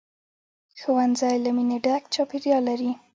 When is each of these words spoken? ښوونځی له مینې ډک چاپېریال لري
ښوونځی 0.79 1.35
له 1.43 1.49
مینې 1.55 1.77
ډک 1.85 2.03
چاپېریال 2.13 2.61
لري 2.69 2.91